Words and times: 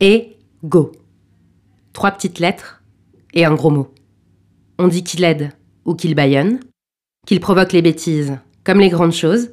Et 0.00 0.36
go. 0.62 0.92
Trois 1.92 2.12
petites 2.12 2.38
lettres 2.38 2.84
et 3.34 3.44
un 3.44 3.54
gros 3.54 3.70
mot. 3.70 3.88
On 4.78 4.86
dit 4.86 5.02
qu'il 5.02 5.24
aide 5.24 5.50
ou 5.84 5.94
qu'il 5.94 6.14
baillonne, 6.14 6.60
qu'il 7.26 7.40
provoque 7.40 7.72
les 7.72 7.82
bêtises 7.82 8.38
comme 8.62 8.78
les 8.78 8.90
grandes 8.90 9.12
choses. 9.12 9.50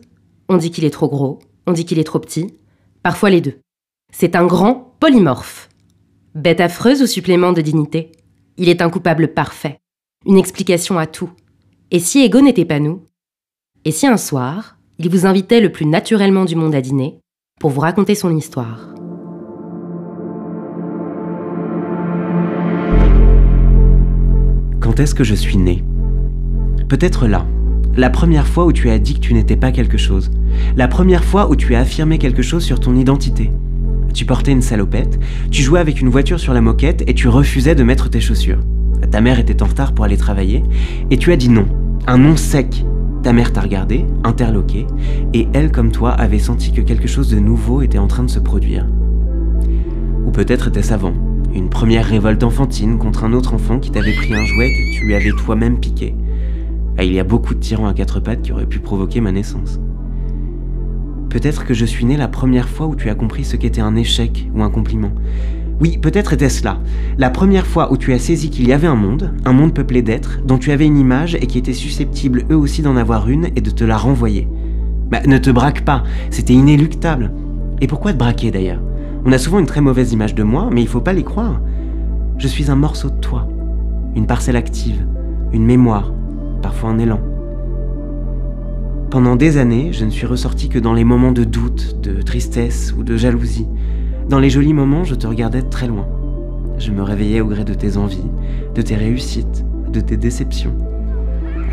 On 0.48 0.58
dit 0.58 0.70
qu'il 0.70 0.86
est 0.86 0.92
trop 0.92 1.10
gros, 1.10 1.40
on 1.66 1.74
dit 1.74 1.86
qu'il 1.86 1.98
est 1.98 2.04
trop 2.04 2.20
petit, 2.20 2.54
parfois 3.02 3.32
les 3.32 3.42
deux. 3.42 3.60
C'est 4.14 4.36
un 4.36 4.46
grand 4.46 4.96
polymorphe. 5.00 5.68
Bête 6.36 6.62
affreuse 6.62 7.02
ou 7.02 7.08
supplément 7.08 7.52
de 7.52 7.62
dignité 7.62 8.12
Il 8.58 8.70
est 8.70 8.84
un 8.84 8.92
coupable 8.92 9.30
parfait, 9.34 9.80
une 10.28 10.38
explication 10.38 11.00
à 11.00 11.08
tout. 11.08 11.32
Et 11.90 12.00
si 12.00 12.24
Ego 12.24 12.42
n'était 12.42 12.66
pas 12.66 12.80
nous? 12.80 13.08
Et 13.84 13.92
si 13.92 14.06
un 14.06 14.18
soir, 14.18 14.78
il 15.00 15.10
vous 15.10 15.26
invitait 15.26 15.62
le 15.62 15.72
plus 15.72 15.88
naturellement 15.88 16.46
du 16.46 16.56
monde 16.56 16.76
à 16.76 16.82
dîner 16.82 17.20
pour 17.60 17.72
vous 17.72 17.82
raconter 17.82 18.14
son 18.14 18.36
histoire? 18.36 18.96
Quand 24.86 25.00
est-ce 25.00 25.16
que 25.16 25.24
je 25.24 25.34
suis 25.34 25.58
né 25.58 25.84
Peut-être 26.88 27.26
là, 27.26 27.48
la 27.98 28.12
première 28.12 28.46
fois 28.46 28.68
où 28.68 28.72
tu 28.72 28.92
as 28.92 29.00
dit 29.00 29.16
que 29.16 29.20
tu 29.20 29.34
n'étais 29.34 29.56
pas 29.56 29.72
quelque 29.72 29.98
chose, 29.98 30.30
la 30.78 30.88
première 30.88 31.24
fois 31.24 31.50
où 31.50 31.56
tu 31.56 31.74
as 31.74 31.80
affirmé 31.80 32.20
quelque 32.20 32.44
chose 32.44 32.64
sur 32.64 32.80
ton 32.80 32.96
identité. 32.96 33.50
Tu 34.14 34.26
portais 34.26 34.52
une 34.52 34.62
salopette, 34.62 35.20
tu 35.50 35.64
jouais 35.64 35.80
avec 35.80 36.02
une 36.02 36.10
voiture 36.10 36.40
sur 36.40 36.54
la 36.54 36.62
moquette 36.62 37.04
et 37.08 37.16
tu 37.16 37.28
refusais 37.28 37.74
de 37.74 37.82
mettre 37.82 38.12
tes 38.12 38.22
chaussures. 38.22 38.60
Ta 39.10 39.22
mère 39.22 39.40
était 39.40 39.64
en 39.64 39.66
retard 39.66 39.92
pour 39.92 40.06
aller 40.06 40.18
travailler 40.18 40.62
et 41.10 41.18
tu 41.18 41.32
as 41.32 41.36
dit 41.36 41.50
non, 41.50 41.66
un 42.06 42.20
non 42.20 42.38
sec. 42.38 42.86
Ta 43.24 43.34
mère 43.34 43.54
t'a 43.54 43.62
regardé, 43.62 44.06
interloqué, 44.24 44.86
et 45.34 45.48
elle 45.54 45.72
comme 45.72 45.92
toi 45.92 46.12
avait 46.12 46.38
senti 46.38 46.72
que 46.72 46.82
quelque 46.82 47.08
chose 47.08 47.32
de 47.32 47.40
nouveau 47.40 47.82
était 47.82 47.98
en 47.98 48.06
train 48.06 48.22
de 48.22 48.30
se 48.30 48.38
produire. 48.38 48.86
Ou 50.28 50.30
peut-être 50.30 50.68
était-ce 50.68 50.94
avant, 50.94 51.16
une 51.56 51.70
première 51.70 52.06
révolte 52.06 52.44
enfantine 52.44 52.98
contre 52.98 53.24
un 53.24 53.32
autre 53.32 53.54
enfant 53.54 53.80
qui 53.80 53.90
t'avait 53.90 54.14
pris 54.14 54.34
un 54.34 54.44
jouet 54.44 54.74
que 54.74 54.98
tu 54.98 55.06
lui 55.06 55.16
avais 55.16 55.32
toi-même 55.32 55.80
piqué. 55.80 56.14
Ah, 56.98 57.04
il 57.06 57.14
y 57.14 57.20
a 57.20 57.24
beaucoup 57.24 57.56
de 57.56 57.60
tyrans 57.60 57.88
à 57.88 57.94
quatre 57.94 58.20
pattes 58.20 58.42
qui 58.42 58.52
auraient 58.52 58.66
pu 58.66 58.80
provoquer 58.80 59.22
ma 59.22 59.32
naissance. 59.32 59.80
Peut-être 61.30 61.66
que 61.66 61.74
je 61.74 61.86
suis 61.86 62.04
né 62.06 62.18
la 62.18 62.28
première 62.28 62.68
fois 62.68 62.88
où 62.88 62.96
tu 62.96 63.10
as 63.10 63.16
compris 63.16 63.46
ce 63.46 63.56
qu'était 63.56 63.82
un 63.82 63.96
échec 63.96 64.50
ou 64.54 64.64
un 64.64 64.70
compliment. 64.70 65.12
Oui, 65.80 65.98
peut-être 65.98 66.34
était-ce 66.34 66.64
là, 66.64 66.80
la 67.18 67.30
première 67.30 67.68
fois 67.68 67.92
où 67.92 67.98
tu 67.98 68.14
as 68.14 68.20
saisi 68.20 68.50
qu'il 68.50 68.68
y 68.68 68.74
avait 68.74 68.88
un 68.88 68.96
monde, 68.96 69.34
un 69.44 69.52
monde 69.52 69.74
peuplé 69.74 70.02
d'êtres, 70.02 70.40
dont 70.46 70.58
tu 70.58 70.72
avais 70.72 70.86
une 70.86 70.98
image 70.98 71.36
et 71.36 71.48
qui 71.48 71.58
étaient 71.58 71.74
susceptibles 71.74 72.46
eux 72.50 72.58
aussi 72.58 72.82
d'en 72.82 72.96
avoir 72.96 73.30
une 73.30 73.48
et 73.56 73.62
de 73.62 73.72
te 73.72 73.84
la 73.84 73.98
renvoyer. 73.98 74.48
Bah, 75.10 75.20
ne 75.26 75.38
te 75.38 75.50
braque 75.50 75.84
pas, 75.84 76.04
c'était 76.32 76.54
inéluctable. 76.54 77.32
Et 77.82 77.88
pourquoi 77.88 78.14
te 78.14 78.18
braquer 78.18 78.52
d'ailleurs? 78.52 78.82
On 79.26 79.32
a 79.32 79.40
souvent 79.40 79.58
une 79.58 79.66
très 79.66 79.82
mauvaise 79.82 80.14
image 80.14 80.36
de 80.36 80.44
moi, 80.44 80.70
mais 80.72 80.82
il 80.82 80.88
faut 80.88 81.02
pas 81.02 81.12
les 81.12 81.24
croire. 81.24 81.60
Je 82.38 82.48
suis 82.48 82.70
un 82.70 82.76
morceau 82.76 83.10
de 83.10 83.20
toi, 83.20 83.48
une 84.16 84.28
parcelle 84.28 84.56
active, 84.56 85.04
une 85.52 85.66
mémoire, 85.66 86.14
parfois 86.62 86.92
un 86.92 87.00
élan. 87.00 87.20
Pendant 89.10 89.36
des 89.36 89.58
années, 89.58 89.90
je 89.94 90.06
ne 90.06 90.12
suis 90.12 90.28
ressorti 90.28 90.70
que 90.70 90.78
dans 90.78 90.94
les 90.94 91.04
moments 91.04 91.32
de 91.32 91.44
doute, 91.44 92.02
de 92.04 92.22
tristesse 92.22 92.94
ou 92.96 93.04
de 93.04 93.18
jalousie. 93.18 93.68
Dans 94.30 94.40
les 94.40 94.52
jolis 94.52 94.74
moments, 94.74 95.04
je 95.04 95.16
te 95.16 95.26
regardais 95.26 95.64
de 95.64 95.70
très 95.70 95.88
loin. 95.88 96.08
Je 96.78 96.92
me 96.92 97.02
réveillais 97.02 97.42
au 97.42 97.48
gré 97.48 97.64
de 97.64 97.74
tes 97.74 97.98
envies, 97.98 98.30
de 98.76 98.82
tes 98.84 98.96
réussites, 98.96 99.66
de 99.92 100.02
tes 100.02 100.18
déceptions. 100.18 100.76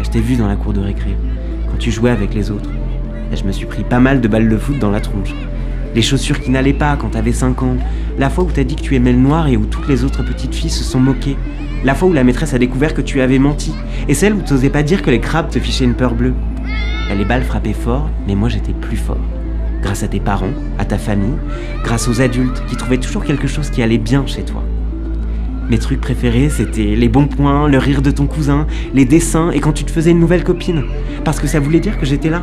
Je 0.03 0.09
t'ai 0.09 0.21
vu 0.21 0.37
dans 0.37 0.49
la 0.49 0.57
cour 0.57 0.73
de 0.73 0.81
récré, 0.81 1.17
quand 1.71 1.79
tu 1.79 1.91
jouais 1.91 2.11
avec 2.11 2.33
les 2.33 2.51
autres. 2.51 2.71
Et 3.31 3.37
je 3.37 3.45
me 3.45 3.53
suis 3.53 3.67
pris 3.67 3.85
pas 3.85 4.01
mal 4.01 4.23
de 4.23 4.29
balles 4.29 4.49
de 4.49 4.57
foot 4.57 4.79
dans 4.79 4.91
la 4.91 5.01
tronche 5.01 5.35
les 5.95 6.03
chaussures 6.03 6.41
qui 6.41 6.51
n'allaient 6.51 6.73
pas 6.73 6.97
quand 6.97 7.11
t'avais 7.11 7.33
5 7.33 7.63
ans, 7.63 7.77
la 8.19 8.31
fois 8.31 8.45
où 8.45 8.51
t'as 8.51 8.65
dit 8.65 8.77
que 8.77 8.83
tu 8.83 8.95
aimais 8.95 9.13
le 9.13 9.19
noir 9.19 9.49
et 9.49 9.57
où 9.57 9.67
toutes 9.67 9.89
les 9.89 10.05
autres 10.05 10.23
petites 10.23 10.55
filles 10.55 10.71
se 10.71 10.85
sont 10.85 11.01
moquées, 11.01 11.37
la 11.85 11.95
fois 11.95 12.09
où 12.09 12.13
la 12.13 12.25
maîtresse 12.25 12.55
a 12.55 12.59
découvert 12.59 12.95
que 12.95 13.03
tu 13.03 13.21
avais 13.21 13.39
menti, 13.39 13.75
et 14.09 14.15
celle 14.15 14.35
où 14.35 14.41
t'osais 14.41 14.71
pas 14.71 14.83
dire 14.83 15.03
que 15.03 15.11
les 15.11 15.21
crabes 15.21 15.51
te 15.51 15.59
fichaient 15.59 15.85
une 15.85 15.95
peur 15.95 16.15
bleue. 16.15 16.35
les 17.17 17.25
balles 17.25 17.45
frappaient 17.45 17.73
fort, 17.73 18.09
mais 18.27 18.35
moi 18.35 18.49
j'étais 18.49 18.73
plus 18.73 18.97
fort. 18.97 19.21
Grâce 19.83 20.03
à 20.03 20.09
tes 20.09 20.21
parents, 20.21 20.53
à 20.79 20.85
ta 20.85 20.97
famille, 20.97 21.37
grâce 21.83 22.09
aux 22.09 22.21
adultes 22.21 22.63
qui 22.69 22.77
trouvaient 22.77 22.99
toujours 22.99 23.25
quelque 23.25 23.49
chose 23.49 23.69
qui 23.69 23.83
allait 23.83 23.99
bien 23.99 24.25
chez 24.27 24.43
toi. 24.43 24.63
Mes 25.69 25.79
trucs 25.79 26.01
préférés, 26.01 26.51
c'était 26.51 26.97
les 26.97 27.09
bons 27.09 27.27
points, 27.27 27.69
le 27.69 27.79
rire 27.79 28.03
de 28.03 28.11
ton 28.11 28.27
cousin, 28.27 28.67
les 28.95 29.05
dessins 29.05 29.51
et 29.51 29.61
quand 29.61 29.73
tu 29.73 29.85
te 29.85 29.91
faisais 29.91 30.11
une 30.11 30.21
nouvelle 30.21 30.45
copine. 30.45 30.85
Parce 31.25 31.41
que 31.41 31.47
ça 31.47 31.61
voulait 31.61 31.81
dire 31.81 31.99
que 31.99 32.07
j'étais 32.07 32.31
là, 32.31 32.43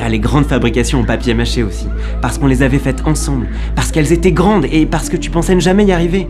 ah, 0.00 0.08
les 0.08 0.18
grandes 0.18 0.46
fabrications 0.46 1.00
en 1.00 1.04
papier 1.04 1.34
mâché 1.34 1.62
aussi. 1.62 1.86
Parce 2.22 2.38
qu'on 2.38 2.46
les 2.46 2.62
avait 2.62 2.78
faites 2.78 3.06
ensemble. 3.06 3.48
Parce 3.74 3.90
qu'elles 3.90 4.12
étaient 4.12 4.32
grandes 4.32 4.66
et 4.70 4.86
parce 4.86 5.08
que 5.08 5.16
tu 5.16 5.30
pensais 5.30 5.54
ne 5.54 5.60
jamais 5.60 5.84
y 5.84 5.92
arriver. 5.92 6.28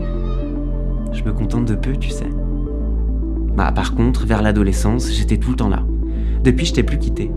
Je 1.12 1.22
me 1.22 1.32
contente 1.32 1.64
de 1.66 1.74
peu, 1.74 1.92
tu 1.96 2.10
sais. 2.10 2.28
Bah, 3.56 3.72
par 3.74 3.94
contre, 3.94 4.26
vers 4.26 4.40
l'adolescence, 4.40 5.10
j'étais 5.12 5.36
tout 5.36 5.50
le 5.50 5.56
temps 5.56 5.68
là. 5.68 5.82
Depuis, 6.44 6.66
je 6.66 6.74
t'ai 6.74 6.82
plus 6.82 6.98
quitté. 6.98 7.30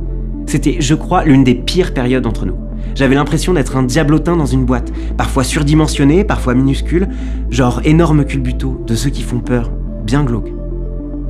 C'était, 0.46 0.78
je 0.80 0.96
crois, 0.96 1.25
l'une 1.25 1.44
des 1.44 1.56
pires 1.56 1.94
périodes 1.94 2.25
entre 2.25 2.46
nous. 2.46 2.56
J'avais 2.96 3.16
l'impression 3.16 3.53
d'être 3.53 3.78
un 3.78 3.84
diablotin 3.84 4.36
dans 4.36 4.46
une 4.46 4.66
boîte, 4.66 4.91
parfois 5.18 5.44
surdimensionné, 5.44 6.24
parfois 6.24 6.56
minuscule, 6.56 7.08
genre 7.50 7.81
énorme 7.84 8.25
culbuto, 8.25 8.84
de 8.86 8.96
ceux 8.96 9.09
qui 9.09 9.22
font 9.22 9.40
peur, 9.40 9.72
bien 10.03 10.24
glauque. 10.24 10.52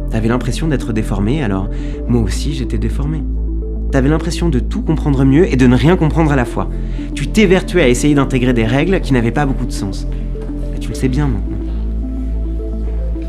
T'avais 0.10 0.28
l'impression 0.28 0.68
d'être 0.68 0.92
déformé, 0.92 1.44
alors 1.44 1.70
moi 2.08 2.22
aussi 2.22 2.54
j'étais 2.54 2.78
déformé. 2.78 3.24
T'avais 3.92 4.08
l'impression 4.08 4.48
de 4.48 4.60
tout 4.60 4.82
comprendre 4.82 5.26
mieux 5.26 5.52
et 5.52 5.58
de 5.58 5.68
ne 5.68 5.76
rien 5.76 5.98
comprendre 5.98 6.32
à 6.32 6.38
la 6.38 6.46
fois. 6.46 6.70
Tu 7.14 7.28
t'évertuais 7.28 7.82
à 7.82 7.88
essayer 7.90 8.16
d'intégrer 8.16 8.54
des 8.54 8.66
règles 8.66 9.02
qui 9.02 9.12
n'avaient 9.12 9.32
pas 9.32 9.46
beaucoup 9.46 9.66
de 9.66 9.72
sens. 9.72 10.08
tu 10.80 10.88
le 10.88 10.96
sais 10.96 11.10
bien 11.10 11.28
maintenant. 11.28 11.58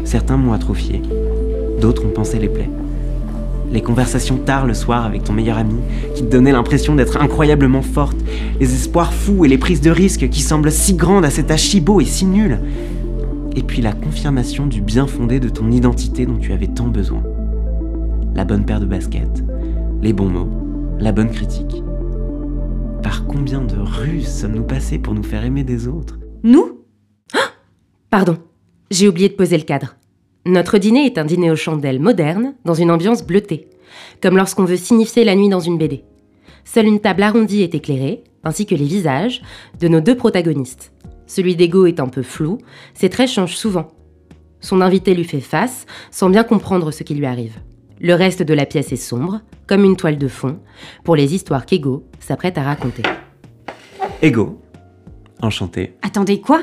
Certains 0.04 0.36
m'ont 0.36 0.52
atrophié, 0.52 1.02
d'autres 1.80 2.06
ont 2.06 2.10
pensé 2.10 2.38
les 2.38 2.48
plaies. 2.48 2.70
Les 3.72 3.80
conversations 3.80 4.36
tard 4.36 4.66
le 4.66 4.74
soir 4.74 5.04
avec 5.04 5.24
ton 5.24 5.32
meilleur 5.32 5.58
ami, 5.58 5.80
qui 6.14 6.22
te 6.22 6.30
donnaient 6.30 6.52
l'impression 6.52 6.94
d'être 6.94 7.20
incroyablement 7.20 7.82
forte, 7.82 8.18
les 8.60 8.72
espoirs 8.72 9.12
fous 9.12 9.44
et 9.44 9.48
les 9.48 9.58
prises 9.58 9.80
de 9.80 9.90
risques 9.90 10.28
qui 10.28 10.42
semblent 10.42 10.70
si 10.70 10.94
grandes 10.94 11.24
à 11.24 11.30
cet 11.30 11.50
âge 11.50 11.80
beau 11.80 12.00
et 12.00 12.04
si 12.04 12.24
nul. 12.24 12.60
Et 13.56 13.62
puis 13.62 13.82
la 13.82 13.92
confirmation 13.92 14.66
du 14.66 14.80
bien 14.80 15.08
fondé 15.08 15.40
de 15.40 15.48
ton 15.48 15.70
identité 15.72 16.24
dont 16.24 16.38
tu 16.38 16.52
avais 16.52 16.68
tant 16.68 16.86
besoin. 16.86 17.22
La 18.34 18.44
bonne 18.44 18.64
paire 18.64 18.80
de 18.80 18.86
baskets, 18.86 19.42
les 20.02 20.12
bons 20.12 20.28
mots, 20.28 20.50
la 20.98 21.12
bonne 21.12 21.30
critique. 21.30 21.80
Par 23.04 23.24
combien 23.24 23.60
de 23.60 23.76
ruses 23.76 24.26
sommes-nous 24.26 24.64
passés 24.64 24.98
pour 24.98 25.14
nous 25.14 25.22
faire 25.22 25.44
aimer 25.44 25.62
des 25.62 25.86
autres? 25.86 26.18
Nous? 26.42 26.80
Ah 27.32 27.52
Pardon, 28.10 28.36
j'ai 28.90 29.06
oublié 29.06 29.28
de 29.28 29.34
poser 29.34 29.56
le 29.56 29.62
cadre. 29.62 29.94
Notre 30.44 30.78
dîner 30.78 31.06
est 31.06 31.18
un 31.18 31.24
dîner 31.24 31.52
aux 31.52 31.56
chandelles 31.56 32.00
moderne, 32.00 32.54
dans 32.64 32.74
une 32.74 32.90
ambiance 32.90 33.24
bleutée, 33.24 33.68
comme 34.20 34.36
lorsqu'on 34.36 34.64
veut 34.64 34.76
signifier 34.76 35.22
la 35.22 35.36
nuit 35.36 35.48
dans 35.48 35.60
une 35.60 35.78
BD. 35.78 36.02
Seule 36.64 36.86
une 36.86 37.00
table 37.00 37.22
arrondie 37.22 37.62
est 37.62 37.76
éclairée, 37.76 38.24
ainsi 38.42 38.66
que 38.66 38.74
les 38.74 38.84
visages 38.84 39.40
de 39.78 39.86
nos 39.86 40.00
deux 40.00 40.16
protagonistes. 40.16 40.92
Celui 41.28 41.54
d'Ego 41.54 41.86
est 41.86 42.00
un 42.00 42.08
peu 42.08 42.22
flou, 42.22 42.58
ses 42.92 43.08
traits 43.08 43.30
changent 43.30 43.56
souvent. 43.56 43.86
Son 44.58 44.80
invité 44.80 45.14
lui 45.14 45.24
fait 45.24 45.40
face, 45.40 45.86
sans 46.10 46.28
bien 46.28 46.42
comprendre 46.42 46.90
ce 46.90 47.04
qui 47.04 47.14
lui 47.14 47.26
arrive. 47.26 47.60
Le 48.04 48.14
reste 48.14 48.42
de 48.42 48.52
la 48.52 48.66
pièce 48.66 48.90
est 48.92 48.96
sombre, 48.96 49.42
comme 49.68 49.84
une 49.84 49.94
toile 49.96 50.18
de 50.18 50.26
fond, 50.26 50.58
pour 51.04 51.14
les 51.14 51.36
histoires 51.36 51.64
qu'Ego 51.64 52.04
s'apprête 52.18 52.58
à 52.58 52.64
raconter. 52.64 53.04
Ego, 54.22 54.60
enchanté. 55.40 55.94
Attendez, 56.02 56.40
quoi? 56.40 56.62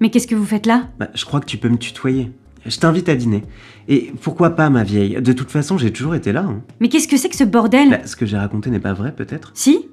Mais 0.00 0.10
qu'est-ce 0.10 0.26
que 0.26 0.34
vous 0.34 0.44
faites 0.44 0.66
là? 0.66 0.88
Bah, 0.98 1.08
Je 1.14 1.24
crois 1.24 1.40
que 1.40 1.46
tu 1.46 1.56
peux 1.56 1.70
me 1.70 1.78
tutoyer. 1.78 2.30
Je 2.66 2.78
t'invite 2.78 3.08
à 3.08 3.14
dîner. 3.14 3.44
Et 3.88 4.12
pourquoi 4.20 4.50
pas, 4.50 4.68
ma 4.68 4.84
vieille? 4.84 5.20
De 5.22 5.32
toute 5.32 5.50
façon, 5.50 5.78
j'ai 5.78 5.90
toujours 5.90 6.14
été 6.14 6.32
là. 6.32 6.42
Hein. 6.46 6.60
Mais 6.80 6.90
qu'est-ce 6.90 7.08
que 7.08 7.16
c'est 7.16 7.30
que 7.30 7.36
ce 7.36 7.44
bordel? 7.44 7.88
Bah, 7.88 8.06
Ce 8.06 8.14
que 8.14 8.26
j'ai 8.26 8.36
raconté 8.36 8.68
n'est 8.68 8.78
pas 8.78 8.92
vrai, 8.92 9.14
peut-être 9.14 9.52
Si. 9.54 9.88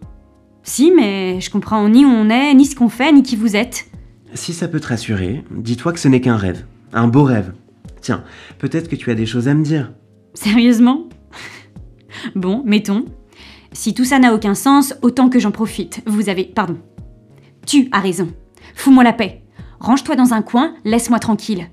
Si, 0.64 0.92
mais 0.92 1.40
je 1.40 1.50
comprends 1.50 1.88
ni 1.88 2.04
où 2.04 2.10
on 2.10 2.30
est, 2.30 2.54
ni 2.54 2.66
ce 2.66 2.76
qu'on 2.76 2.90
fait, 2.90 3.14
ni 3.14 3.24
qui 3.24 3.38
vous 3.38 3.56
êtes. 3.56 3.86
Si 4.34 4.52
ça 4.52 4.68
peut 4.68 4.82
te 4.82 4.88
rassurer, 4.88 5.44
dis-toi 5.52 5.94
que 5.94 6.00
ce 6.02 6.10
n'est 6.10 6.22
qu'un 6.22 6.36
rêve. 6.38 6.66
Un 6.92 7.08
beau 7.08 7.24
rêve. 7.24 7.54
Tiens, 8.02 8.26
peut-être 8.60 8.90
que 8.90 8.98
tu 8.98 9.10
as 9.10 9.16
des 9.16 9.26
choses 9.26 9.48
à 9.48 9.54
me 9.54 9.64
dire. 9.64 9.92
Sérieusement 10.34 11.08
Bon, 12.36 12.64
mettons. 12.66 13.06
Si 13.74 13.94
tout 13.94 14.06
ça 14.06 14.20
n'a 14.20 14.34
aucun 14.34 14.54
sens, 14.54 14.94
autant 15.02 15.30
que 15.30 15.40
j'en 15.40 15.52
profite. 15.52 16.02
Vous 16.06 16.30
avez... 16.30 16.44
Pardon. 16.44 16.78
Tu 17.66 17.88
as 17.92 18.00
raison. 18.00 18.30
Fous-moi 18.76 19.04
la 19.04 19.14
paix. 19.14 19.44
Range-toi 19.80 20.16
dans 20.16 20.34
un 20.34 20.42
coin, 20.42 20.74
laisse-moi 20.86 21.20
tranquille. 21.20 21.68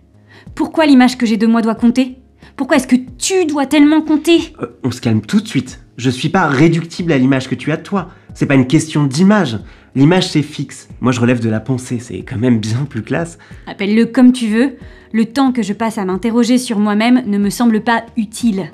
Pourquoi 0.55 0.87
l'image 0.87 1.19
que 1.19 1.27
j'ai 1.27 1.37
de 1.37 1.47
moi 1.47 1.61
doit 1.63 1.75
compter? 1.75 2.19
Pourquoi 2.57 2.77
est-ce 2.77 2.87
que 2.87 2.97
tu 3.19 3.45
dois 3.47 3.67
tellement 3.67 4.01
compter? 4.01 4.55
Euh, 4.61 4.67
On 4.83 4.91
se 4.91 5.01
calme 5.01 5.21
tout 5.21 5.41
de 5.41 5.49
suite. 5.49 5.81
Je 5.97 6.11
suis 6.11 6.29
pas 6.29 6.47
réductible 6.47 7.13
à 7.13 7.19
l'image 7.19 7.49
que 7.49 7.55
tu 7.55 7.73
as 7.73 7.77
de 7.77 7.83
toi. 7.83 8.09
C'est 8.35 8.47
pas 8.47 8.55
une 8.55 8.67
question 8.67 9.05
d'image. 9.05 9.59
L'image 9.95 10.29
c'est 10.29 10.43
fixe. 10.43 10.89
Moi 11.01 11.13
je 11.13 11.21
relève 11.21 11.41
de 11.41 11.49
la 11.49 11.61
pensée, 11.61 11.99
c'est 11.99 12.23
quand 12.23 12.39
même 12.39 12.59
bien 12.59 12.85
plus 12.89 13.03
classe. 13.03 13.39
Appelle-le 13.67 14.07
comme 14.07 14.33
tu 14.33 14.49
veux. 14.49 14.77
Le 15.13 15.25
temps 15.25 15.53
que 15.53 15.63
je 15.63 15.73
passe 15.73 15.99
à 15.99 16.05
m'interroger 16.05 16.59
sur 16.59 16.79
moi-même 16.79 17.23
ne 17.27 17.39
me 17.39 17.51
semble 17.51 17.83
pas 17.83 18.05
utile. 18.17 18.71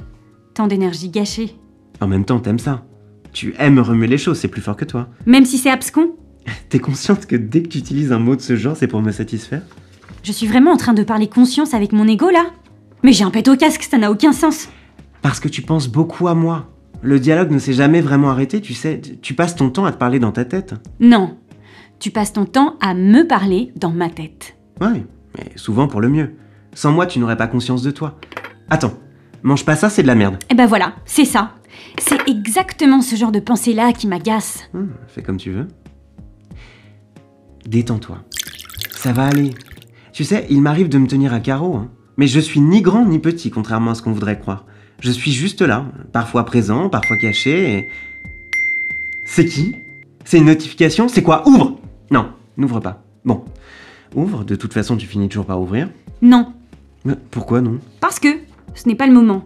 Tant 0.55 0.67
d'énergie 0.67 1.09
gâchée. 1.09 1.57
En 2.01 2.09
même 2.09 2.25
temps, 2.25 2.41
t'aimes 2.41 2.59
ça. 2.59 2.85
Tu 3.33 3.55
aimes 3.59 3.79
remuer 3.79 4.07
les 4.07 4.19
choses, 4.19 4.39
c'est 4.39 4.49
plus 4.49 4.61
fort 4.61 4.77
que 4.77 4.85
toi. 4.85 5.09
Même 5.27 5.45
si 5.45 5.59
c'est 5.59 5.71
abscon 5.71 6.11
T'es 6.69 6.79
consciente 6.79 7.27
que 7.27 7.37
dès 7.37 7.63
que 7.63 7.69
tu 7.69 7.79
utilises 7.79 8.13
un 8.13 8.19
mot 8.19 8.37
de 8.37 8.41
ce 8.41 8.57
genre, 8.57 8.77
c'est 8.77 8.89
pour 8.89 9.01
me 9.03 9.13
satisfaire? 9.13 9.63
Je 10.23 10.33
suis 10.33 10.47
vraiment 10.47 10.73
en 10.73 10.77
train 10.77 10.95
de 10.95 11.03
parler 11.03 11.29
conscience 11.29 11.75
avec 11.75 11.93
mon 11.93 12.07
ego 12.09 12.31
là 12.31 12.47
Mais 13.03 13.13
j'ai 13.13 13.25
un 13.25 13.31
pet 13.31 13.47
au 13.49 13.57
casque, 13.57 13.83
ça 13.83 13.99
n'a 13.99 14.11
aucun 14.11 14.33
sens. 14.33 14.69
Parce 15.23 15.41
que 15.41 15.49
tu 15.49 15.63
penses 15.63 15.89
beaucoup 15.89 16.29
à 16.29 16.35
moi. 16.35 16.74
Le 17.05 17.21
dialogue 17.21 17.51
ne 17.51 17.59
s'est 17.59 17.75
jamais 17.75 18.01
vraiment 18.01 18.31
arrêté, 18.31 18.62
tu 18.62 18.73
sais. 18.73 18.99
Tu 19.21 19.35
passes 19.35 19.55
ton 19.55 19.69
temps 19.69 19.85
à 19.85 19.93
te 19.93 19.99
parler 19.99 20.19
dans 20.19 20.33
ta 20.33 20.47
tête. 20.47 20.73
Non. 21.01 21.37
Tu 22.01 22.11
passes 22.11 22.33
ton 22.33 22.47
temps 22.47 22.77
à 22.81 22.95
me 22.95 23.29
parler 23.29 23.73
dans 23.77 23.91
ma 23.91 24.09
tête. 24.09 24.56
Ouais, 24.81 25.05
mais 25.37 25.45
souvent 25.55 25.87
pour 25.87 26.01
le 26.01 26.09
mieux. 26.09 26.33
Sans 26.73 26.93
moi, 26.93 27.05
tu 27.05 27.19
n'aurais 27.19 27.37
pas 27.37 27.47
conscience 27.47 27.83
de 27.83 27.91
toi. 27.91 28.19
Attends, 28.71 28.95
mange 29.43 29.67
pas 29.67 29.77
ça, 29.77 29.91
c'est 29.91 30.01
de 30.01 30.06
la 30.06 30.15
merde. 30.15 30.39
Et 30.49 30.55
ben 30.55 30.65
voilà, 30.65 30.95
c'est 31.05 31.27
ça. 31.27 31.51
C'est 31.99 32.27
exactement 32.27 33.03
ce 33.03 33.17
genre 33.17 33.33
de 33.33 33.41
pensée-là 33.41 33.93
qui 33.93 34.06
m'agace. 34.06 34.71
Hum, 34.73 34.89
fais 35.06 35.23
comme 35.23 35.37
tu 35.37 35.51
veux. 35.51 35.69
Détends-toi. 37.67 38.21
Ça 38.93 39.12
va 39.12 39.27
aller. 39.27 39.51
Tu 40.15 40.25
sais, 40.25 40.47
il 40.49 40.62
m'arrive 40.62 40.89
de 40.89 40.97
me 40.97 41.06
tenir 41.06 41.35
à 41.35 41.41
carreau, 41.41 41.75
hein. 41.75 41.91
mais 42.17 42.29
je 42.29 42.41
suis 42.41 42.61
ni 42.61 42.81
grand 42.81 43.05
ni 43.05 43.19
petit, 43.19 43.51
contrairement 43.51 43.91
à 43.91 43.95
ce 43.95 44.01
qu'on 44.01 44.12
voudrait 44.12 44.39
croire. 44.39 44.65
Je 45.00 45.11
suis 45.11 45.32
juste 45.32 45.61
là, 45.62 45.87
parfois 46.12 46.44
présent, 46.44 46.88
parfois 46.88 47.17
caché, 47.17 47.73
et... 47.73 47.88
C'est 49.25 49.46
qui? 49.46 49.76
C'est 50.25 50.38
une 50.38 50.46
notification? 50.46 51.08
C'est 51.08 51.23
quoi? 51.23 51.46
Ouvre 51.49 51.79
Non, 52.11 52.29
n'ouvre 52.56 52.81
pas. 52.81 53.02
Bon, 53.25 53.44
ouvre, 54.14 54.44
de 54.44 54.55
toute 54.55 54.73
façon 54.73 54.96
tu 54.96 55.06
finis 55.06 55.29
toujours 55.29 55.46
par 55.46 55.61
ouvrir. 55.61 55.88
Non, 56.23 56.52
Mais 57.05 57.14
pourquoi 57.31 57.61
non? 57.61 57.79
Parce 58.00 58.19
que 58.19 58.29
ce 58.75 58.88
n'est 58.88 58.94
pas 58.94 59.06
le 59.06 59.12
moment. 59.12 59.44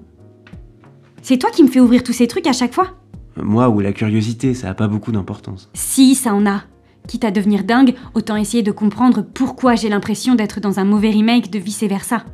C'est 1.22 1.38
toi 1.38 1.50
qui 1.50 1.62
me 1.62 1.68
fais 1.68 1.80
ouvrir 1.80 2.02
tous 2.02 2.12
ces 2.12 2.26
trucs 2.28 2.46
à 2.46 2.52
chaque 2.52 2.72
fois 2.74 2.96
Moi 3.36 3.68
ou 3.68 3.80
la 3.80 3.92
curiosité, 3.92 4.54
ça 4.54 4.70
a 4.70 4.74
pas 4.74 4.88
beaucoup 4.88 5.12
d'importance. 5.12 5.68
Si, 5.74 6.14
ça 6.14 6.34
en 6.34 6.46
a. 6.46 6.62
Quitte 7.06 7.24
à 7.24 7.30
devenir 7.30 7.64
dingue, 7.64 7.94
autant 8.14 8.36
essayer 8.36 8.62
de 8.62 8.70
comprendre 8.72 9.22
pourquoi 9.22 9.74
j'ai 9.74 9.88
l'impression 9.88 10.34
d'être 10.34 10.60
dans 10.60 10.78
un 10.78 10.84
mauvais 10.84 11.10
remake 11.10 11.50
de 11.50 11.58
vice-versa. 11.58 12.24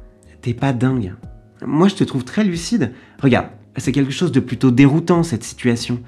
T'es 0.42 0.54
pas 0.54 0.72
dingue. 0.72 1.14
Moi, 1.66 1.88
je 1.88 1.94
te 1.94 2.04
trouve 2.04 2.24
très 2.24 2.44
lucide. 2.44 2.92
Regarde, 3.22 3.48
c'est 3.76 3.92
quelque 3.92 4.12
chose 4.12 4.32
de 4.32 4.40
plutôt 4.40 4.70
déroutant, 4.70 5.22
cette 5.22 5.44
situation. 5.44 6.00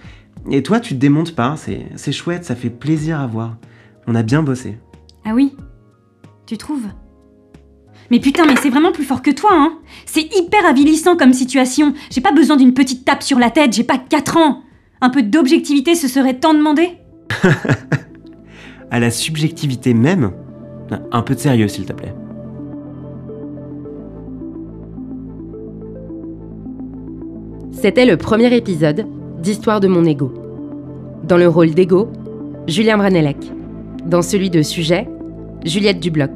Et 0.50 0.62
toi, 0.62 0.80
tu 0.80 0.94
te 0.94 1.00
démontes 1.00 1.34
pas, 1.34 1.56
c'est 1.56 2.12
chouette, 2.12 2.44
ça 2.44 2.54
fait 2.54 2.70
plaisir 2.70 3.20
à 3.20 3.26
voir. 3.26 3.56
On 4.06 4.14
a 4.14 4.22
bien 4.22 4.42
bossé. 4.42 4.78
Ah 5.24 5.32
oui 5.34 5.52
Tu 6.46 6.56
trouves? 6.56 6.86
Mais 8.10 8.20
putain, 8.20 8.46
mais 8.46 8.54
c'est 8.62 8.70
vraiment 8.70 8.92
plus 8.92 9.04
fort 9.04 9.22
que 9.22 9.32
toi, 9.32 9.50
hein 9.52 9.78
C'est 10.04 10.32
hyper 10.36 10.64
avilissant 10.64 11.16
comme 11.16 11.32
situation. 11.32 11.94
J'ai 12.10 12.20
pas 12.20 12.30
besoin 12.30 12.56
d'une 12.56 12.74
petite 12.74 13.04
tape 13.04 13.22
sur 13.22 13.38
la 13.38 13.50
tête, 13.50 13.72
j'ai 13.72 13.82
pas 13.82 13.98
4 13.98 14.36
ans 14.36 14.62
Un 15.00 15.10
peu 15.10 15.22
d'objectivité, 15.22 15.96
ce 15.96 16.06
serait 16.06 16.38
tant 16.38 16.54
demandé 16.54 16.90
À 18.90 19.00
la 19.00 19.10
subjectivité 19.10 19.94
même, 19.94 20.30
un 21.10 21.22
peu 21.22 21.34
de 21.34 21.40
sérieux, 21.40 21.66
s'il 21.66 21.86
te 21.86 21.92
plaît. 21.92 22.14
C'était 27.78 28.06
le 28.06 28.16
premier 28.16 28.56
épisode 28.56 29.04
d'Histoire 29.42 29.80
de 29.80 29.86
mon 29.86 30.06
ego. 30.06 30.32
Dans 31.24 31.36
le 31.36 31.46
rôle 31.46 31.72
d'ego, 31.72 32.08
Julien 32.66 32.96
Branellec. 32.96 33.36
Dans 34.06 34.22
celui 34.22 34.48
de 34.48 34.62
sujet, 34.62 35.06
Juliette 35.62 36.00
Dubloc. 36.00 36.30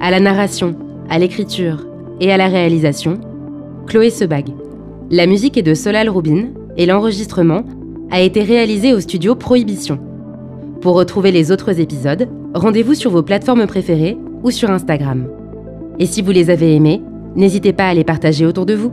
À 0.00 0.10
la 0.10 0.18
narration, 0.18 0.74
à 1.10 1.18
l'écriture 1.18 1.86
et 2.22 2.32
à 2.32 2.38
la 2.38 2.48
réalisation, 2.48 3.18
Chloé 3.86 4.08
Sebag. 4.08 4.46
La 5.10 5.26
musique 5.26 5.58
est 5.58 5.62
de 5.62 5.74
Solal 5.74 6.08
Rubin 6.08 6.46
et 6.78 6.86
l'enregistrement 6.86 7.62
a 8.10 8.22
été 8.22 8.42
réalisé 8.42 8.94
au 8.94 9.00
studio 9.00 9.34
Prohibition. 9.34 9.98
Pour 10.80 10.94
retrouver 10.94 11.32
les 11.32 11.52
autres 11.52 11.80
épisodes, 11.80 12.28
rendez-vous 12.54 12.94
sur 12.94 13.10
vos 13.10 13.22
plateformes 13.22 13.66
préférées 13.66 14.16
ou 14.42 14.50
sur 14.50 14.70
Instagram. 14.70 15.28
Et 15.98 16.06
si 16.06 16.22
vous 16.22 16.32
les 16.32 16.48
avez 16.48 16.74
aimés, 16.74 17.02
n'hésitez 17.36 17.74
pas 17.74 17.88
à 17.88 17.94
les 17.94 18.04
partager 18.04 18.46
autour 18.46 18.64
de 18.64 18.74
vous. 18.74 18.92